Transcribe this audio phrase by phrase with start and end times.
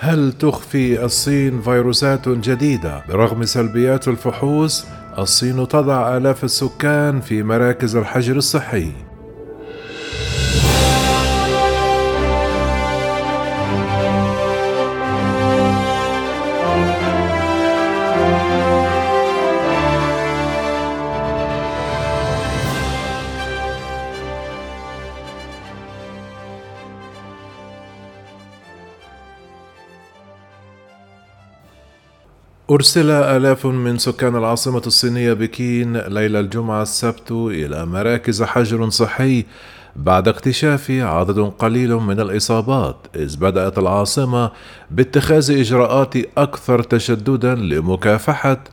[0.00, 4.86] هل تخفي الصين فيروسات جديدة برغم سلبيات الفحوص؟
[5.18, 8.92] الصين تضع آلاف السكان في مراكز الحجر الصحي
[32.70, 39.44] أرسل آلاف من سكان العاصمة الصينية بكين ليلة الجمعة السبت إلى مراكز حجر صحي
[39.96, 44.50] بعد اكتشاف عدد قليل من الإصابات إذ بدأت العاصمة
[44.90, 48.64] باتخاذ إجراءات أكثر تشددا لمكافحة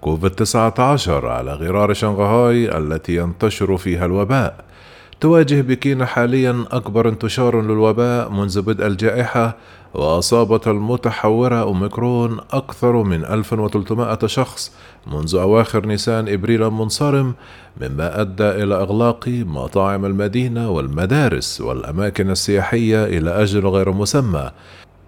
[0.00, 4.64] كوفيد 19 على غرار شنغهاي التي ينتشر فيها الوباء.
[5.22, 9.56] تواجه بكين حاليا أكبر انتشار للوباء منذ بدء الجائحة
[9.94, 14.72] وأصابت المتحورة أوميكرون أكثر من 1300 شخص
[15.06, 17.34] منذ أواخر نيسان إبريل المنصرم
[17.80, 24.50] مما أدى إلى إغلاق مطاعم المدينة والمدارس والأماكن السياحية إلى أجل غير مسمى.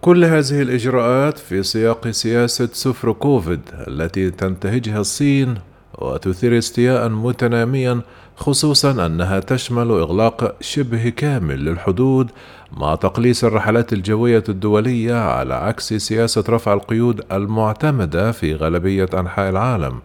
[0.00, 8.00] كل هذه الإجراءات في سياق سياسة سفر كوفيد التي تنتهجها الصين وتثير استياء متناميا
[8.36, 12.30] خصوصا أنها تشمل إغلاق شبه كامل للحدود
[12.72, 20.00] مع تقليص الرحلات الجوية الدولية على عكس سياسة رفع القيود المعتمدة في غالبية أنحاء العالم.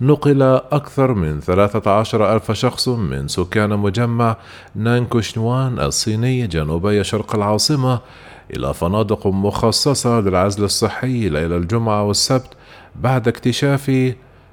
[0.00, 4.36] نقل أكثر من 13 ألف شخص من سكان مجمع
[4.74, 8.00] نانكوشنوان الصيني جنوبي شرق العاصمة
[8.56, 12.50] إلى فنادق مخصصة للعزل الصحي ليلة الجمعة والسبت
[12.96, 14.12] بعد اكتشاف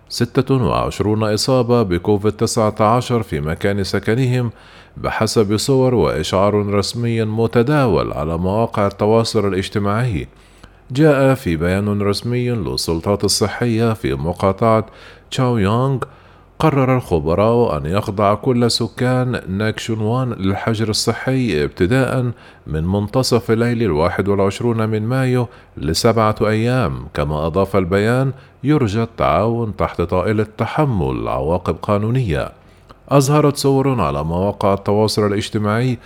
[0.10, 4.52] ستة وعشرون إصابة بكوفيد 19 في مكان سكنهم
[4.98, 10.28] بحسب صور وإشعار رسمي متداول على مواقع التواصل الاجتماعي.
[10.92, 14.86] جاء في بيان رسمي للسلطات الصحية في مقاطعة
[15.32, 15.98] تشاو يونغ
[16.60, 22.32] قرر الخبراء أن يخضع كل سكان ناكشونوان للحجر الصحي ابتداء
[22.68, 25.48] من منتصف الليل الواحد والعشرون من مايو
[25.78, 27.08] لسبعة أيام.
[27.14, 28.32] كما أضاف البيان
[28.64, 32.52] يرجى التعاون تحت طائلة تحمل عواقب قانونية.
[33.10, 35.98] أظهرت صور على مواقع التواصل الاجتماعي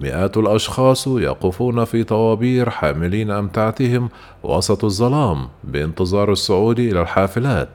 [0.00, 4.08] مئات الأشخاص يقفون في طوابير حاملين أمتعتهم
[4.42, 7.68] وسط الظلام بانتظار الصعود إلى الحافلات.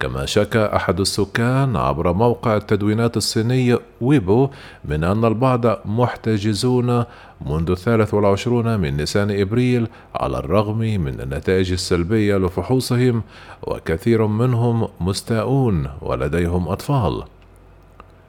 [0.00, 4.48] كما شكى أحد السكان عبر موقع التدوينات الصيني ويبو
[4.84, 7.04] من أن البعض محتجزون
[7.46, 13.22] منذ الثالث والعشرون من نيسان إبريل على الرغم من النتائج السلبية لفحوصهم
[13.62, 17.22] وكثير منهم مستاءون ولديهم أطفال.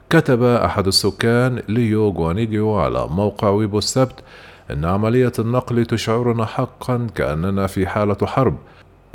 [0.10, 4.24] كتب أحد السكان ليو غوانيجيو على موقع ويبو السبت
[4.72, 8.58] أن عملية النقل تشعرنا حقا كأننا في حالة حرب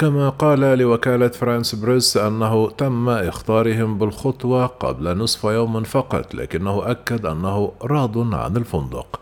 [0.04, 7.26] كما قال لوكالة فرانس بريس أنه تم إخطارهم بالخطوة قبل نصف يوم فقط لكنه أكد
[7.26, 9.20] أنه راض عن الفندق.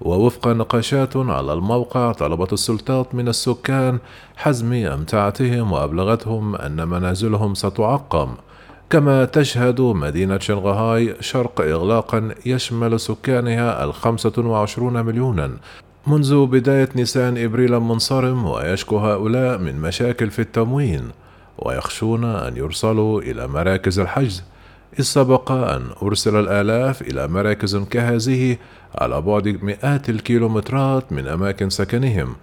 [0.00, 3.98] ووفق نقاشات على الموقع طلبت السلطات من السكان
[4.36, 8.34] حزم أمتعتهم وأبلغتهم أن منازلهم ستعقم.
[8.90, 15.50] كما تشهد مدينة شنغهاي شرق إغلاقا يشمل سكانها الخمسة وعشرون مليونا.
[16.06, 21.08] منذ بداية نيسان إبريل المنصرم ويشكو هؤلاء من مشاكل في التموين
[21.58, 24.44] ويخشون أن يرسلوا إلى مراكز الحجز
[24.98, 28.56] إذ سبق أن أرسل الآلاف إلى مراكز كهذه
[28.94, 32.36] على بعد مئات الكيلومترات من أماكن سكنهم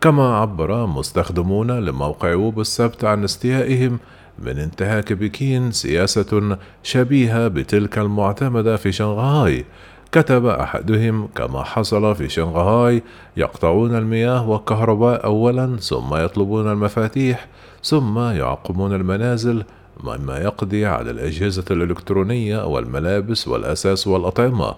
[0.00, 3.98] كما عبر مستخدمون لموقع ووب السبت عن استيائهم
[4.38, 9.64] من انتهاك بكين سياسة شبيهة بتلك المعتمدة في شنغهاي
[10.12, 13.02] كتب أحدهم كما حصل في شنغهاي
[13.36, 17.48] يقطعون المياه والكهرباء أولا ثم يطلبون المفاتيح
[17.84, 19.64] ثم يعقمون المنازل
[20.04, 24.74] مما يقضي على الأجهزة الإلكترونية والملابس والأساس والأطعمة.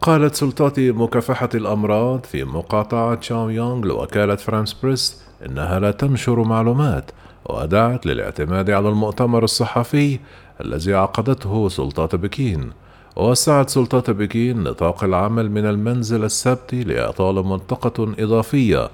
[0.00, 7.10] قالت سلطات مكافحة الأمراض في مقاطعة شاو يونغ لوكالة فرانس بريس إنها لا تنشر معلومات
[7.44, 10.18] ودعت للاعتماد على المؤتمر الصحفي
[10.60, 12.70] الذي عقدته سلطات بكين.
[13.16, 18.90] ووسعت سلطات بكين نطاق العمل من المنزل السبت لإعطاء منطقة إضافية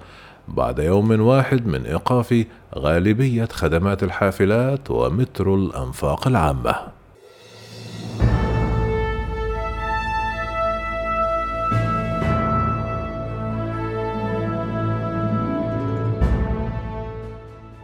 [0.49, 6.77] بعد يوم واحد من إيقاف غالبية خدمات الحافلات ومترو الأنفاق العامة.